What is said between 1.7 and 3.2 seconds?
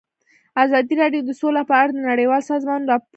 اړه د نړیوالو سازمانونو راپورونه اقتباس کړي.